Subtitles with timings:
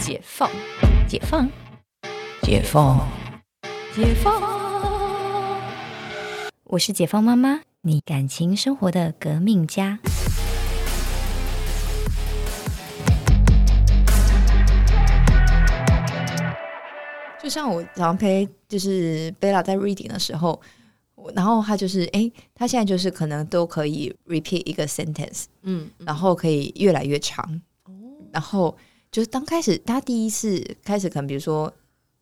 [0.00, 0.50] 解放，
[1.06, 1.46] 解放，
[2.42, 3.06] 解放，
[3.94, 4.42] 解放。
[6.64, 9.98] 我是解放妈妈，你感情生活的革命家。
[17.42, 20.58] 就像我常陪就是贝拉在 reading 的时候，
[21.34, 27.60] 然后他就是诶，他现在就是可能都可以 repeat 一个 sentence，嗯，然后可以越来越长。
[28.32, 28.76] 然后
[29.10, 31.72] 就是当开始他第一次开始，可能比如说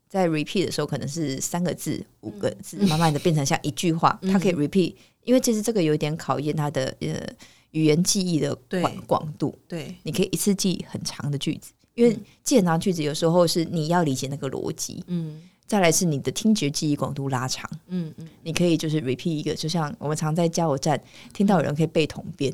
[0.08, 7.26] 在 repeat 的时候，可能是三个字、五个字，慢慢的变成像一句话，他可以 repeat，因为其实这个有一点考验他的呃
[7.72, 9.58] 语言记忆的广广度。
[9.68, 15.42] 对，你可以一次记很长的句子，因为记很长句子有时候是你要理解那个逻辑，嗯。
[15.66, 17.70] 再来是你的听觉记忆广度拉长。
[17.88, 20.98] 嗯嗯，你可以就是 repeat 一个，就像我们常在加油站
[21.34, 22.50] 听到有人可以背统编，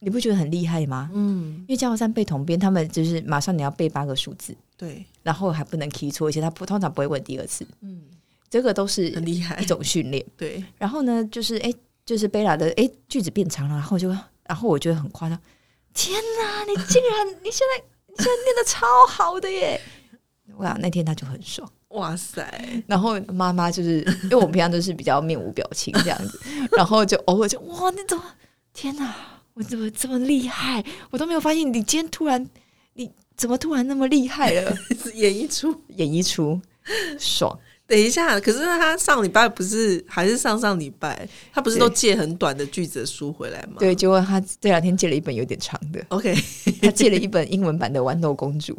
[0.00, 1.10] 你不觉得很厉害吗？
[1.12, 8.02] 嗯，因为加油站背统编，他们就是马上你要背八个数字，对，然后还不能 key 错，而且他不通常不会问第二次，嗯，
[8.48, 10.24] 这个都是很厉害一，种训练。
[10.36, 11.72] 对，然后呢，就是哎，
[12.04, 14.08] 就是贝拉的哎句子变长了，然后就
[14.44, 15.38] 然后我觉得很夸张，
[15.92, 19.80] 天哪，你竟然你现在你现在念的超好的耶！
[20.56, 21.70] 哇，那天他就很爽。
[21.88, 26.40] 哇塞，然后妈妈就是因为我们平常都是比较面无表情这样子，
[26.76, 28.22] 然后就偶尔就哇，你怎么
[28.72, 29.14] 天哪，
[29.54, 30.84] 我怎么这么厉害？
[31.10, 32.44] 我都没有发现你今天突然
[32.94, 34.74] 你怎么突然那么厉害了？
[35.14, 35.74] 演一出。
[35.96, 36.60] 演一出
[37.18, 37.56] 爽，
[37.86, 43.76] 等一下，可是他上礼拜不是还是上上礼拜，他不是都借很短的句子的书回来吗？
[43.78, 46.34] 对，结果他这两天借了一本有点长的，，OK，
[46.82, 48.74] 他借了一本英文版的《豌豆公主》。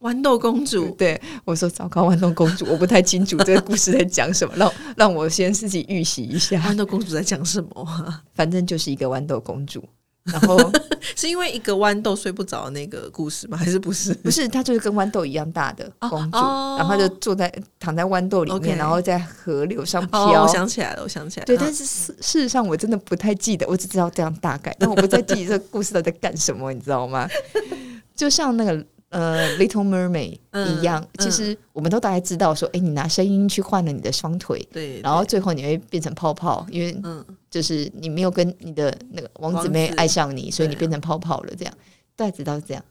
[0.00, 6.60] 豌豆公主，对我说：“糟糕，豌豆公主，我不太清楚这个故事在讲什么， 让让我先自己预习一下。
[6.60, 8.22] 豌豆公主在讲什么啊？
[8.34, 9.82] 反正就是一个豌豆公主，
[10.26, 10.58] 然后
[11.16, 13.56] 是因为一个豌豆睡不着那个故事吗？
[13.58, 14.12] 还是不是？
[14.14, 20.42] 不是，她就是跟豌豆一样大的公主，哦然后她就坐在躺在豌豆里面然后在河流上哦，飘。
[20.42, 21.46] 我想起来了，我想起来了。
[21.46, 27.28] 对，嗯但是事事实上我真的不太记得，我只知道这样大概，但我不太记得这个故事到底在干什么，你知道吗？
[28.16, 30.38] 就像那个呃《Little Mermaid》
[30.78, 41.74] 一样，嗯其实我们都大概知道说，哎，你拿声音去换了你的双腿，对，然后最后你会变成泡泡，因为嗯，就是你没有跟你的那个王子妹爱上你，所以你变成泡泡了，这样
[42.14, 42.82] 大家知道是这样。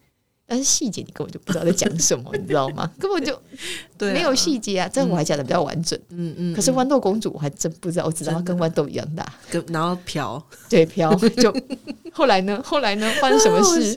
[0.48, 2.88] 但是细节你根本就不知道在讲什么，你知道吗？
[3.00, 3.36] 根本就
[4.12, 4.88] 没有细节啊！
[4.88, 5.98] 这我还讲的比较完整。
[6.10, 9.26] 嗯嗯，可是嗯豌豆公主我还真不知道，我只知道她跟豌豆一样大。
[9.50, 10.40] 跟然后飘，
[10.70, 11.12] 对，飘
[11.42, 11.52] 就
[12.12, 12.62] 后来呢？
[12.64, 13.12] 后来呢？
[13.20, 13.92] 发生什么事？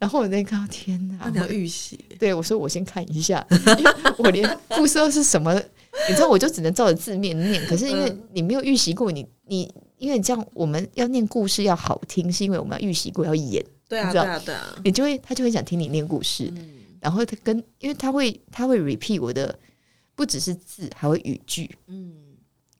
[0.00, 1.18] 然后我那看到天哪！
[1.26, 3.46] 那你要预习，对我说我先看一下，
[3.78, 5.54] 因 为我连故事都是什么，
[6.08, 7.64] 你知道，我就只能照着字面念。
[7.68, 9.68] 可是因为嗯你没有预习过，你你
[9.98, 16.52] 因为这样我们要念故事要好听，是因为我们要预习过要演，对啊对啊对啊，你就会他就会想听你念故事，
[17.00, 19.58] 然后他跟因为他会他会 repeat 我的
[20.14, 22.12] 不只是字，还会语句，嗯，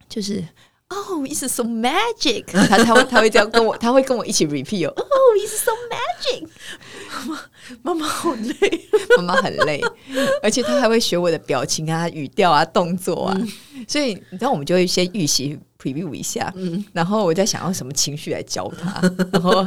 [0.09, 0.45] 就是。
[0.93, 2.47] Oh, it's so magic！
[2.51, 4.91] 他他会他会这样跟我， 他会跟我一起 repeat 哦。
[4.91, 6.49] Oh, it's so magic！
[7.83, 9.81] 妈妈好累， 妈妈很累，
[10.43, 13.41] 而且他还会学我的表情啊、语调啊、动作啊，
[13.87, 19.01] 所以你知道，我们就会先预习 preview 一下，嗯然后我在想要什么情绪来教他，
[19.33, 19.67] 然后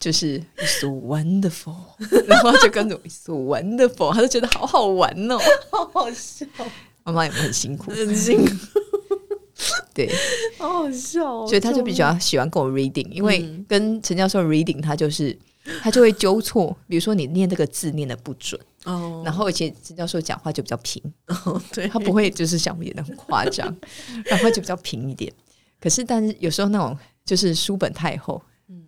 [0.00, 1.76] 就是 It's so wonderful，
[2.26, 5.38] 然后就跟着 so wonderful， 他就觉得好好玩哦。
[5.70, 6.46] 好好笑，
[7.04, 7.90] 妈妈有没有很辛苦？
[7.92, 8.52] 很辛苦，
[9.94, 10.10] 对，
[10.58, 15.36] 好好笑哦，所以他就比较喜欢跟我 reading，因为跟陈教授 reading，他就是
[15.80, 21.00] 他就会纠错，比如说你念这个字念的不准，哦，然后而且陈教授讲话就比较平。
[21.26, 23.74] 哦对，他不会就是像我演的很夸张，
[24.26, 25.32] 然后就比较平一点。
[25.82, 28.84] 可是，但是有时候那种就是书本太厚，嗯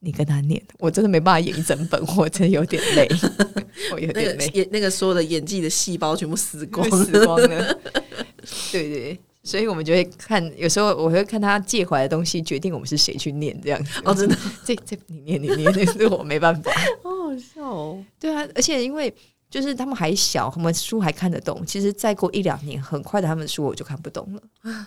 [0.00, 3.08] 你跟他念，我真的没办法演一整本，我真的有点累，
[3.92, 7.78] 我有点累，个演那个所有的演技的细胞全部死光，死光了。
[8.72, 14.00] 对对，所以我们就会看，有时候我会看他借回来的东西，决定我们是谁去念这样子。
[14.04, 16.70] 哦，真的， 这这你念你念，这我没办法。
[17.02, 19.12] 好好笑哦，对啊，而且因为
[19.50, 21.64] 就是他们还小，他们书还看得懂。
[21.66, 24.86] 其实再过一两年，很快的他们的书我就看不懂了，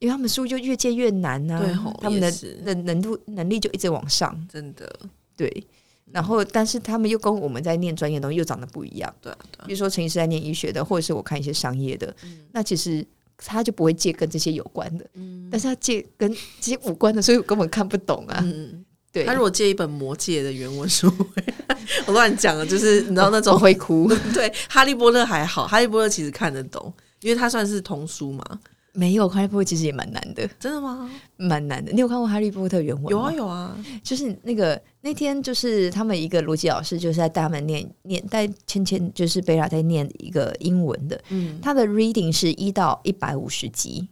[0.00, 1.60] 因为他们书就越借越难呐、
[2.00, 4.36] 他们的也是的能度能力就一直往上。
[4.52, 4.92] 真的，
[5.36, 5.64] 对，
[6.10, 9.14] 然后但是他们又跟我们在念专业的东西又长得不一样。
[9.20, 12.14] 对啊对啊比如说陈医师在念医学的，或者是我看一些商业的，
[12.52, 13.06] 那其实
[13.36, 15.08] 他就不会借跟这些有关的，
[15.50, 16.30] 但是他借跟
[16.60, 18.40] 这些无关的，所以我根本看不懂啊。
[18.42, 18.84] 嗯。
[19.12, 21.12] 对，他如果借一本《魔戒》的原文书，
[22.06, 24.06] 我乱讲了，就是 你知道那种会哭。
[24.32, 28.60] 对《哈利波特》还好，《哈利波特》其实看得懂，因为它算是童书嘛。
[28.92, 31.08] 没有，哈利波特其实也蛮难的，真的吗？
[31.36, 31.92] 蛮难的。
[31.92, 33.10] 你有看过哈利波特原文吗？
[33.10, 44.08] 有啊有啊，就是那个那天，就是他们一个逻辑老师，就是在带他们念念带芊芊，就是贝拉在念一个英文的，嗯，他的 reading 是一到一百五十级，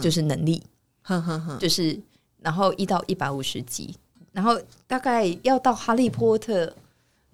[0.00, 0.62] 就是能力，
[1.02, 2.00] 哼哼哼，就是
[2.40, 3.94] 然后一到一百五十级，
[4.32, 6.74] 然后大概要到哈利波特，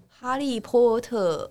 [0.08, 1.48] 哈利波特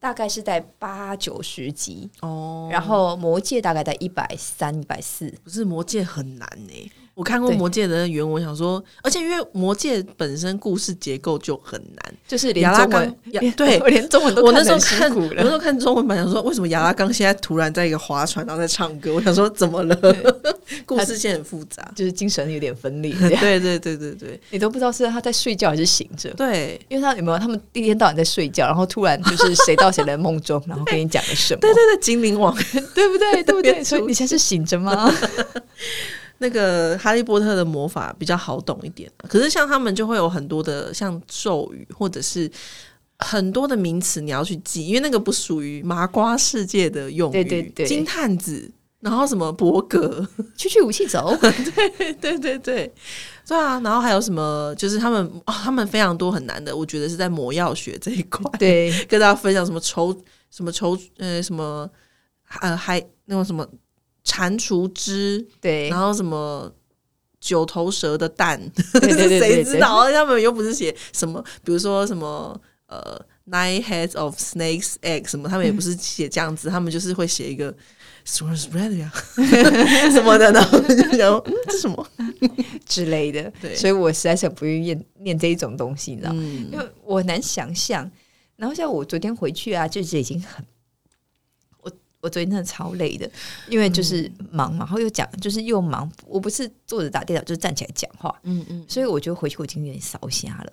[0.00, 13.16] 大概是在八九十级，哦，然后魔界大概在一百三、一百四，不是魔界很难呢、我看过魔戒的原文，想说，而且因为魔戒本身故事结构就很难，就是连中文
[13.56, 15.16] 对我 连中文都我那看时候看。
[15.16, 19.12] 我那时候看中文版，想说为什么亚拉冈现在突然在一个划船，然后在唱歌？
[19.12, 19.96] 我想说怎么了？
[20.86, 21.90] 故事线很复杂。
[21.96, 26.30] 就是精神有点分裂， 对对对对对你都不知道是他在睡觉还是醒着。
[26.34, 32.54] 对因为他有没有他们一天到晚在睡觉，然后突然就是谁到谁的梦中，然后跟你讲了什么，对对对，精灵王
[32.94, 33.42] 对不对？
[33.42, 33.82] 对不对？
[33.82, 35.12] 所以你现在是醒着吗？
[36.38, 42.50] 那个哈利波特的魔法比较好懂一点，可是像他们就会有很多的像咒语或者是。
[43.20, 47.32] 很多的名词你要去记，因为那个不属于麻瓜世界的用语。
[47.32, 48.70] 对对对金探子，
[49.00, 50.24] 然后什么伯格，
[50.56, 51.50] 去去武器走， 对
[52.12, 52.92] 对对对对
[53.48, 54.72] 啊，然后还有什么？
[54.78, 60.16] 就是他们、哦、他们非常多很难的，我觉得是在魔药学这一块，对跟大家分享什么抽
[60.52, 61.90] 什么抽呃什么
[62.60, 63.66] 呃还那种什么
[64.28, 66.70] 蟾蜍汁，对然后什么
[67.40, 68.60] 九头蛇的蛋，
[69.00, 70.10] 对对对对谁知道？
[70.12, 73.18] 他们又不是写什么，比如说什么呃
[73.50, 77.74] nine heads of snakes egg 什么，他们也不是写这样子，他们就是会写一个。
[78.24, 79.10] 什么 spread 呀，
[80.12, 82.06] 什么的，然后就想说，嗯，这什么？
[82.84, 83.50] 之类的。
[83.58, 86.42] 对所以我实在是不愿意念念这一种东西，你知道吗？
[86.44, 88.10] 嗯因为我很难想象。
[88.56, 90.62] 然后像我昨天回去啊，就是已经很，
[92.20, 93.28] 我我昨天真的超累的，
[93.68, 100.72] 因为就是忙嘛，然后又讲，就是又忙，我不是坐着打电脑，就是站起来讲话，嗯嗯，所以我觉得回去我已经有点烧瞎了。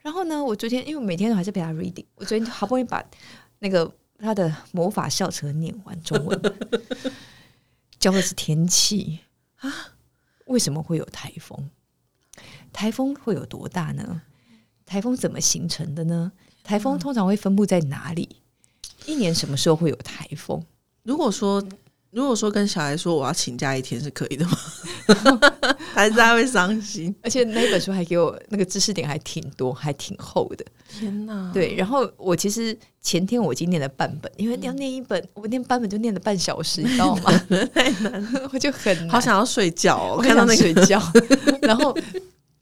[0.00, 3.04] 然后呢，我昨天因为每天都还是陪他 reading，我昨天好不容易把
[3.58, 6.40] 那个他的魔法校车念完中文，
[7.98, 9.18] 教的是天气
[9.56, 9.70] 啊，
[10.46, 11.68] 为什么会有台风？
[12.72, 14.22] 台风会有多大呢？
[14.86, 16.32] 台风怎么形成的呢？
[16.64, 18.36] 台风通常会分布在哪里？
[19.06, 20.62] 一年什么时候会有台风？
[21.02, 21.62] 如果说
[22.10, 24.58] 如果说跟小孩说我要请假一天是可以的吗？
[25.94, 27.14] 还是他会伤心？
[27.22, 30.64] 而且那本书还给我那个知识点还挺多，还挺厚的。
[30.88, 31.50] 天哪！
[31.54, 37.30] 对，然后我其实前天我已经念了半本，因为要念一本，我念半本就念了半小时，你知道吗？
[37.72, 40.14] 太难了， 我就很好想要睡觉哦！
[40.18, 41.00] 我看到那个睡觉。
[41.62, 41.96] 然后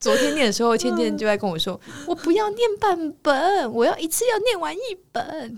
[0.01, 4.79] 昨天念的时候，倩倩就在跟我说：“我不要念半本，我要一次要念完一
[5.11, 5.57] 本。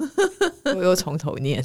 [0.77, 1.63] ”我又从头念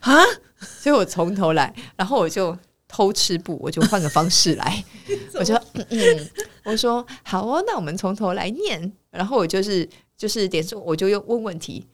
[0.00, 0.22] 啊，
[0.58, 2.56] 所以我从头来，然后我就
[2.86, 4.84] 偷吃不，我就换个方式来，
[5.34, 6.30] 我就嗯嗯，
[6.64, 8.92] 我说好哦，那我们从头来念。
[9.10, 11.86] 然后我就是就是点数，我就用问问题。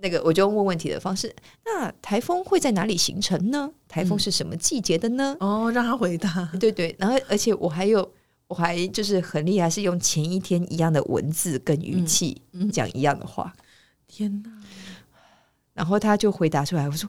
[0.00, 1.32] 那个我就用问问题的方式，
[1.64, 3.70] 那台风会在哪里形成呢？
[3.86, 5.36] 台风是什么季节的呢？
[5.38, 6.48] 哦，让他回答。
[6.58, 8.12] 对对，然后而且我还有，
[8.52, 13.50] 我还就是很厉害，是用前一天一样的文字跟语气讲一样的话，
[14.06, 14.50] 天哪！
[15.72, 17.08] 然后他就回答出来，我说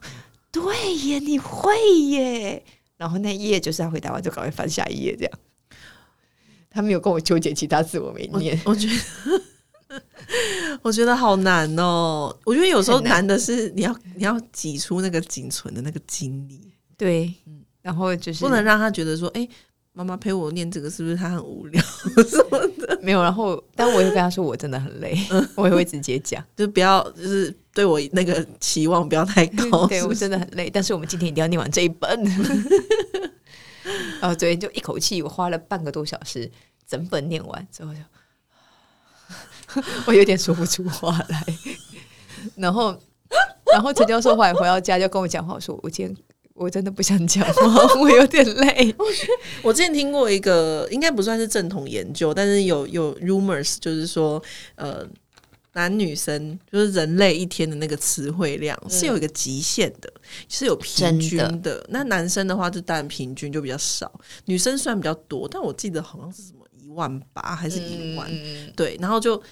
[0.50, 1.70] 对耶，你会
[2.08, 2.64] 耶。
[2.96, 5.32] 然后那一页就是他回答完就赶快翻下一页，这样。
[6.70, 8.58] 他没有跟我纠结其他字，我没念。
[8.64, 10.00] 我觉得，
[10.80, 12.34] 我觉得好难哦。
[12.46, 17.34] 我觉得有时候难难的是你要你要挤出那个仅存的那个精力，对，
[17.82, 19.46] 然后就是不能让他觉得说，哎、
[19.96, 22.98] 妈妈陪我念这个是不是她很无聊什么的？
[23.00, 23.22] 没有。
[23.22, 25.16] 然后， 但我也跟她说我真的很累，
[25.54, 26.44] 我也会直接讲。
[26.56, 29.86] 就不要就是对我那个期望不要太高。
[29.86, 32.08] 对我真的很累，但是我们今天一定要念完这一本。
[34.20, 36.50] 然后昨天就一口气，我花了半个多小时，
[36.88, 38.00] 整本念完之后就，
[40.06, 41.44] 我有点说不出话来。
[42.56, 42.98] 然后，
[43.72, 46.16] 然后陈教授后来回到家就跟我讲话，说我今天
[46.54, 48.94] 我真的不想讲话， 我有点累。
[49.62, 54.40] 我之前听过一个，应该不算是正统研究，但是有有 rumors，就是说，
[54.76, 55.04] 呃，
[55.72, 60.12] 男女生就是人类一天的那个词汇量是有一个极限的，
[60.48, 61.84] 是有平均真的。
[61.90, 64.10] 那男生的话，就当然平均就比较少，
[64.44, 69.42] 女生虽然比较多，但我记得好像是什么一万八还是一万，嗯对，然后就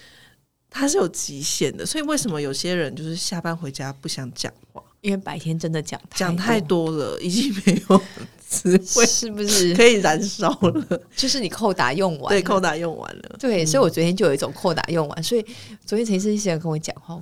[0.70, 8.00] 它是有极限的，所以为什么有些人就是下班回家不想讲话，因为白天真的讲讲太多，多了，已经没有
[8.38, 9.74] 词汇是不是？
[9.74, 11.02] 可以燃烧了。
[11.16, 13.36] 就是你扣打用完了，对，扣打用完了。
[13.38, 15.44] 对，所以我昨天就有一种扣打用完，所以
[15.84, 17.20] 昨天陈医生一直跟我讲话，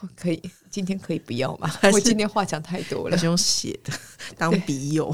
[0.00, 1.72] 我可以，今天可以不要吗？
[1.94, 3.90] 我今天话讲太多了，还是用写的
[4.36, 5.10] 当笔友，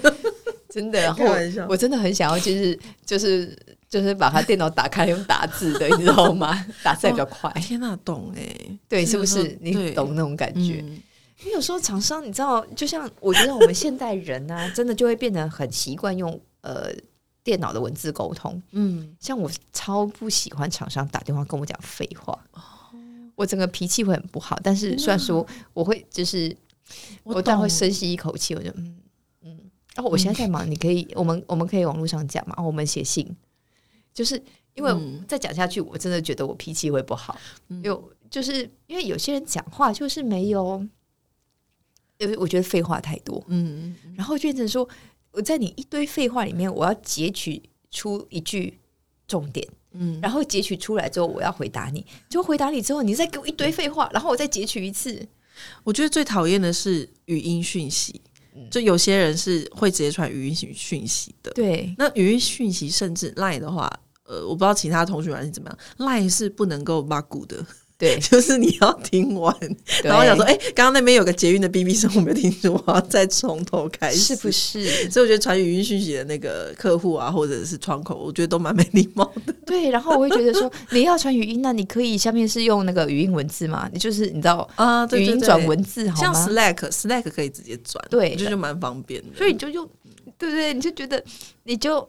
[0.70, 0.98] 真的。
[1.02, 1.26] 然后
[1.68, 3.54] 我真的很想要，就是就是
[3.88, 6.66] 就是把他电脑打开用打字的，你知道吗？
[6.82, 7.50] 打字也比较快。
[7.60, 8.56] 天哪，懂哎，
[8.88, 9.56] 对，是不是？
[9.60, 10.82] 你懂那种感觉？
[10.86, 11.02] 嗯
[11.40, 16.90] 因为有时候厂商，你知道，就像我觉得我们现代人呢、真的就会变得很习惯用呃
[17.44, 18.60] 电脑的文字沟通。
[18.70, 22.62] 嗯，像我超不喜欢厂商打电话跟我讲废话，哦
[23.34, 24.58] 我整个脾气会很不好。
[24.62, 26.56] 但是虽然说我会就是
[27.22, 28.96] 我当然会深吸一口气，我就嗯
[29.42, 29.58] 嗯。
[29.94, 33.36] 然后我现在在忙，你可以我们我们可以网络上讲嘛，我们写信，
[34.16, 34.42] 就是
[34.74, 35.22] 因为嗯。
[35.28, 37.38] 再讲下去，我真的觉得我脾气会不好。
[37.84, 40.84] 有就是因为有些人讲话就是没有，
[42.18, 44.88] 因为我觉得废话太多，嗯，嗯然后就变成说
[45.32, 48.80] 我在你一堆废话里面，我要截取出一句
[49.28, 49.68] 重点。
[49.98, 55.26] 嗯，然后截取出来之后，我要回答你，就回答你之后，你再给我一堆废话，然后我再截取一次。
[55.84, 58.20] 我觉得最讨厌的是语音讯息，
[58.54, 58.68] 嗯。
[58.70, 61.50] 就有些人是会直接传语音讯讯息的。
[61.52, 61.94] 对。
[61.96, 63.90] 那语音讯息甚至 Line 的话，
[64.26, 67.64] 呃，我不知道其他通讯软件怎么样，Line 是不能够 bug 的，
[67.98, 69.56] 对， 就是你要听完，
[70.02, 74.50] 然后我想说，哎、刚刚那边有个捷运的 B B 声，我没有听出，我要再从头开始，是不？
[74.50, 75.10] 是？
[75.10, 79.52] 所以我觉得传语音讯息的那个客户啊，或者是窗口，我觉得都蛮没礼貌的。
[79.64, 83.88] 对，然后我会觉得说， 你要传语音，那你可以下面是用那个语音文字嘛？
[83.92, 89.28] 你就是你知道啊，语音转文字好像吗？Slack，Slack 可以直接转，对这就蛮方便的。
[89.38, 89.88] 所以你就用，
[90.36, 90.74] 对不对？
[90.74, 91.22] 你就觉得
[91.64, 92.06] 你就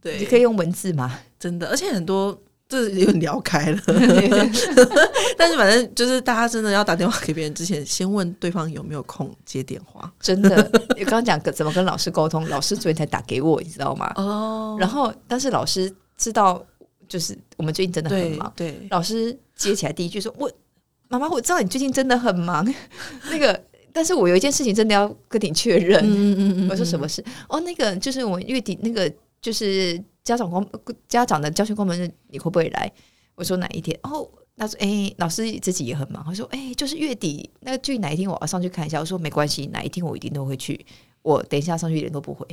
[0.00, 1.18] 对，你可以用文字嘛？
[1.38, 3.78] 真的，而且很多这有点聊开了，
[5.36, 10.10] 但是反正就是大家真的要打电话给别人之前，先问对方有没有空接电话。
[10.20, 10.56] 真的，
[10.96, 14.12] 你刚刚讲怎么跟老师沟通，老师昨天才打给我，你知道吗？
[14.16, 16.64] 哦然后，但是老师知道，
[17.06, 18.52] 就是我们最近真的很忙。
[18.56, 20.50] 对，老师接起来第一句说：“我
[21.08, 22.66] 妈妈，我知道你最近真的很忙，
[23.30, 26.02] 那个，但是我有一件事情真的要跟你确认。
[26.02, 27.22] 嗯嗯嗯我说什么事？
[27.48, 29.10] 哦，那个就是我月底那个
[29.44, 30.66] 就是家长公
[31.06, 32.90] 家长的教学公门日，你会不会来？
[33.34, 33.94] 我说哪一天？
[34.02, 36.24] 哦，他说哎、老师自己也很忙。
[36.24, 38.98] 他说哎、就是月底那个距哪一天我要上去看一下。
[38.98, 40.86] 我说没关系，哪一天我一定都会去。
[41.20, 42.46] 我等一下上去一点都不回。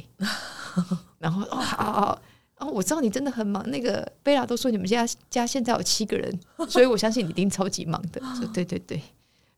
[1.18, 2.22] 然后哦好好。
[2.58, 3.66] 哦，我知道你真的很忙。
[3.70, 8.22] 那个贝拉都说你们家家现在有七个人，所以我相信你一定超级忙的。
[8.54, 9.02] 对对对，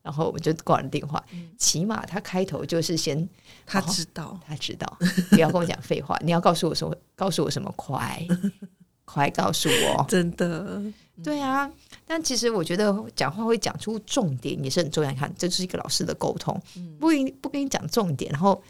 [0.04, 1.24] 然后我们就挂了电话。
[1.56, 3.26] 起码他开头就是先
[3.64, 4.98] 他知道，他知道，
[5.30, 8.22] 不要跟我讲废话，你要告诉我说， 告诉我什么快，
[9.06, 10.04] 快告诉我。
[10.06, 10.78] 真的，
[11.22, 11.70] 对啊，
[12.06, 15.10] 但其实我觉得讲话会讲出重点也是很重要。
[15.10, 16.60] 你看，这就是一个老师的沟通，
[17.00, 18.62] 不跟不跟你讲重点，然后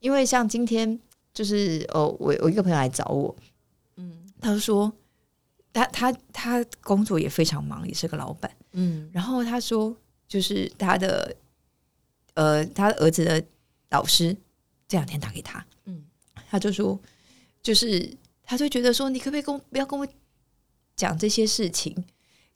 [0.00, 0.98] 因为像今天
[1.34, 3.36] 就是呃，我我一个朋友来找我，
[3.96, 4.90] 嗯，他就说
[5.74, 9.10] 他他他工作也非常忙，也是个老板，嗯。
[9.12, 9.94] 然后他说，
[10.28, 11.34] 就是他的
[12.34, 13.42] 呃，他儿子的
[13.90, 14.36] 老师
[14.88, 16.02] 这两天打给他，嗯
[16.36, 16.98] 嗯，他就说，
[17.62, 18.08] 就是
[18.42, 20.06] 他就觉得说，你可不可以跟我不要跟我
[20.96, 21.94] 讲这些事情？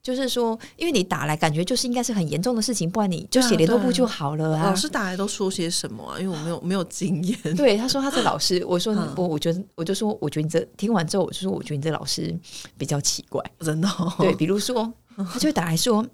[0.00, 4.66] 就是说，因为你打来，感觉就是应该是很严重的事情，不然你就写联络簿就好了啊。
[4.66, 6.18] 老师打来都说些什么啊？
[6.20, 7.36] 因为我没有没有经验。
[7.56, 12.34] 对，他说他是老师，我说嗯我我觉得我就说，我觉得你这听完之后，我就说我觉得你这老师
[12.78, 13.44] 比较奇怪。
[13.60, 16.06] 真的、哦，对，比如说，他就打来说，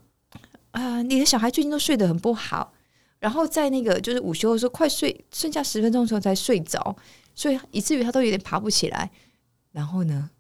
[0.75, 2.75] 啊、你的小孩最近都睡得很不好，
[3.21, 6.97] 然后在那个就是午休的时候，快睡剩下十分钟的时候才睡着，
[7.33, 9.09] 所以以至于他都有点爬不起来。
[9.71, 10.31] 然后呢，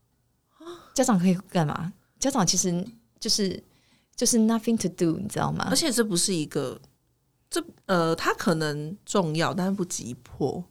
[0.92, 1.92] 家长可以干嘛？
[2.18, 2.84] 家长其实
[3.20, 3.62] 就是
[4.16, 5.76] 就是 nothing to do，你知道吗而？
[5.76, 6.80] 且这不是一个，
[7.48, 10.64] 这呃，他可能重要，但是不急迫。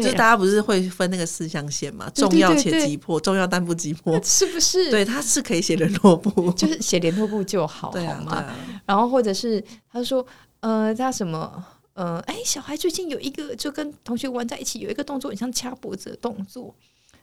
[0.00, 2.10] 对就是大家不是会分那个四象限嘛？
[2.14, 4.18] 重要且急迫，重要但不急迫。
[4.22, 8.32] 是不是？，对，他是可以写联络簿， 就是写联络簿就好，对啊，好吗？
[8.36, 8.56] 啊，
[8.86, 10.26] 然后或者是他说，
[10.60, 16.74] 呃，他什么，呃，哎，小孩最近有一个就跟同学玩在一起，有一个动作很像掐脖子的动作。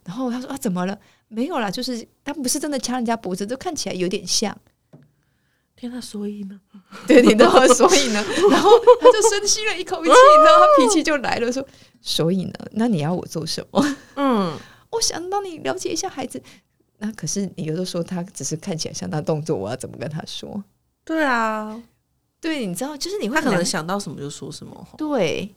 [0.06, 0.98] 然后他说啊，怎么了？
[1.28, 4.56] 没有啦，就是他不是真的掐人家脖子，就看起来有点像。
[5.80, 6.60] 天呐，所以呢？
[7.08, 8.70] 对，你知道，所以呢， 然后
[9.00, 11.66] 他就深吸了一口气，你知道，他脾气就来了，说，
[12.02, 13.96] 所以呢，那你要我做什么？
[14.16, 14.58] 嗯，
[14.92, 16.42] 我想让你了解一下孩子。
[16.98, 20.62] 那可是你有的时候他只是看起来像他动作，我要怎么跟他说？
[21.06, 21.82] 对啊，
[22.42, 24.88] 对，你知道，就是你会可能想到什么就说什么。
[24.98, 25.50] 对，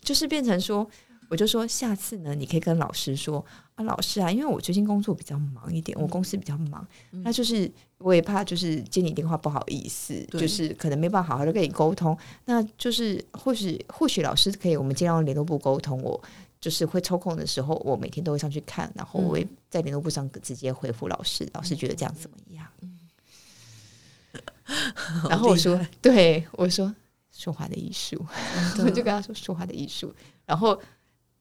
[0.00, 0.88] 就是变成说，
[1.28, 16.22] 我就说下次呢，你可以跟老师说啊，老师啊，因为我最近工作比较忙一点，我公司比较忙，那就是我也怕就是接你电话不好意思，就是可能没办法好好的跟你沟通，那就是或许或许老师可以，我们尽量用联络部沟通我。
[16.60, 21.46] 就是会抽空的时候，我每天都会上去看，然后我会在联络簿上直接回复老师。
[21.52, 22.66] 老师觉得这样怎么样？
[25.28, 26.94] 然后我说，对我说
[27.30, 28.24] 说话的艺术，
[28.82, 30.14] 我就跟他说说话的艺术。
[30.46, 30.80] 然后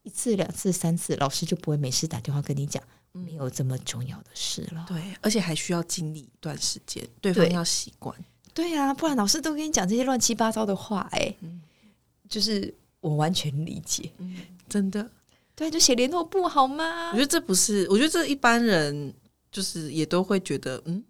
[0.03, 2.81] 一次、两次、三次，老师就不会没事打电话跟你讲，
[3.11, 4.85] 没有这么重要的事了。
[4.87, 8.15] 对，而且还需要经历一段时间，对方要习惯。
[8.53, 11.33] 对啊，不然老师都跟你讲这些乱七八糟的话、哎、
[12.29, 14.11] 就是我完全理解。
[14.69, 15.09] 真的，
[15.55, 17.19] 对，就写联络簿好吗我觉？
[17.21, 19.13] 得这不是，我觉得这一般人
[19.51, 21.03] 就是也都会觉得，嗯，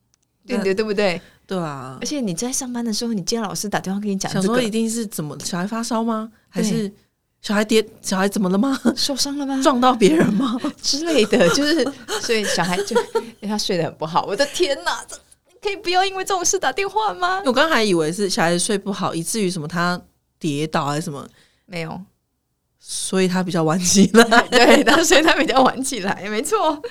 [0.46, 1.22] 对对对不对？
[1.46, 6.32] 对啊而，且你在上班的时候，你见到老师打电话跟你讲这个想说一定是怎么小孩发烧吗？
[6.48, 6.90] 还是
[7.44, 8.80] 小孩跌小孩怎么了吗？
[8.96, 9.62] 受伤了吗？
[9.62, 10.58] 撞到别人吗？
[10.82, 11.84] 之类的，就是
[12.22, 14.24] 所以小孩就因为他睡得很不好。
[14.26, 15.18] 我的天哪，这
[15.62, 17.44] 可以不要因为这种事打电话吗？
[17.46, 20.02] 我刚还以为是小孩子睡不好，以至于什么他
[20.40, 21.28] 跌倒还是什么，
[21.66, 22.02] 没有，
[22.80, 24.24] 所以他比较晚起来。
[24.50, 26.82] 对，他所以他比较晚起来，没错，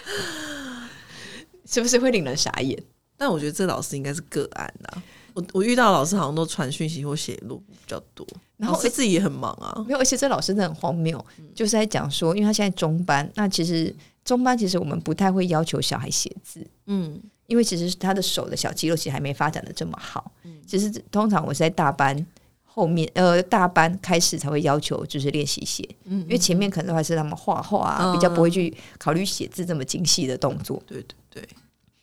[1.67, 2.79] 是不是会令人傻眼？
[3.17, 5.03] 但我觉得这老师应该是个案啦。
[5.35, 9.85] 我我遇到老师好像都传讯息或写录比较多，然后老师自己也很忙啊。
[9.87, 11.25] 没有，而且这老师真的很荒谬，
[11.55, 20.33] 就是在讲说，因为他现在中班，那其实中班其实我们不太会要求小孩写字，嗯，因为其实他的手的小肌肉其实还没发展的这么好。
[20.67, 22.27] 其实通常我是在大班
[22.65, 30.83] 后面，呃，大班开始才会要求就是练习写，嗯因为前面可能都还是他们画画啊，嗯比较不会去考虑写字这么精细的动作。
[30.87, 31.49] 对对对。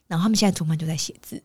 [0.07, 1.39] 然后他们现在中班就在写字，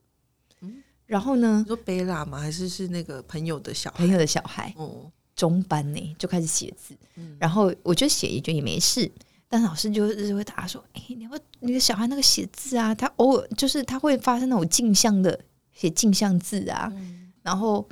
[1.06, 2.38] 然后呢你，说贝拉吗？
[2.38, 3.96] 还是是那个朋友的小孩？
[3.98, 9.10] 朋友的小孩哦，中班呢就开始写字，嗯然后我觉得写也就也没事。
[9.48, 11.30] 但老师就是会打说：“哎、你要
[11.60, 15.38] 你的小孩那个写字啊，他偶尔就是他会发生那种镜像的
[15.72, 17.86] 写镜像字啊，嗯然后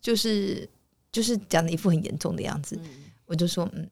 [0.00, 0.68] 就是
[1.10, 2.78] 就是讲的一副很严重的样子。
[3.26, 3.88] 我就说，嗯，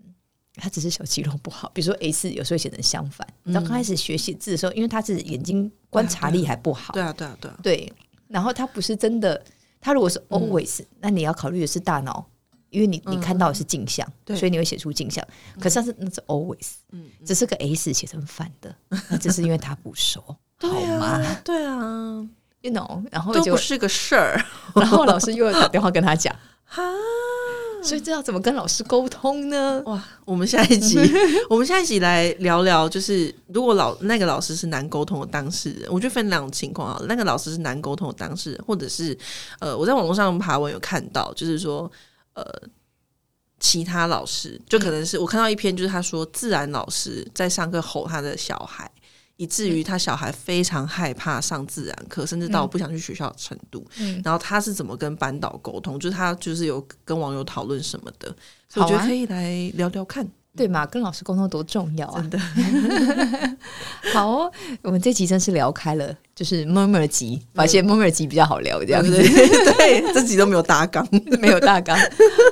[0.55, 3.27] 他只是小肌肉不好，比如说 A 四有时候写成相反。
[3.43, 7.93] 然后刚开始学写字的时候，因为他是眼睛观察力还不好，对啊对啊对啊，对，
[8.29, 9.43] 然后他不是真的，
[9.81, 10.41] 他如果是嗯。
[10.41, 12.25] always，、那你要考虑的是大脑，
[12.71, 14.37] 因为你你看到的是镜像，对。
[14.37, 15.27] 所以你会写出镜像。
[15.61, 18.75] 可是那是那是 always，嗯，只是个 S 写成反的，
[19.11, 21.07] 那只是因为他不熟， 好对吗？
[21.07, 21.77] 啊对啊
[22.61, 24.45] ，？You know，然后就都不是个事儿。
[24.75, 26.83] 然后老师又打电话跟他讲， 哈，
[27.83, 29.83] 所以这要怎么跟老师沟通呢？
[29.87, 30.99] 哇，我们下一集，
[31.49, 39.17] 我们下一集来聊聊，就是如果老那个老师是难沟通的当事人，我觉得分两种情况啊，那个老师是难沟通的当事人，或者是
[39.61, 41.91] 呃，我在网络上爬文有看到，就是说
[42.35, 42.45] 呃。
[43.61, 48.89] 其他老师就可能是我看到一篇，就是他说自然老师在上课吼他的小孩，
[49.39, 53.87] 以至于他小孩非常害怕上自然课，甚至到不想去学校的程度。
[53.99, 55.99] 嗯然后他是怎么跟班导沟通？
[55.99, 58.29] 就是他就是有跟网友讨论什么的，
[58.69, 60.29] 所以我觉得可以来聊聊看。
[60.59, 62.21] 对嘛，跟老师沟通多重要啊！
[62.21, 62.39] 真的，
[64.13, 69.13] 好哦，我们这集真是聊开了，就是 murmur 集，发现 murmur 集比较好聊，这样子。
[69.13, 71.07] 对对 对，这集都没有大纲。
[71.41, 71.97] 没有大纲。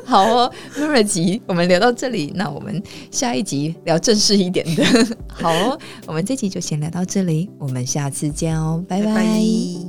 [0.04, 4.84] 好哦 m u r 集我们聊到这里，那我们下一集聊正式一点的。
[5.28, 9.85] 好哦，我们这集就先聊到这里，我们下次见哦，拜拜拜拜